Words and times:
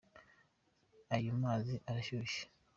Ayo 1.15 1.31
mazi 1.41 1.75
arashushye. 1.89 2.41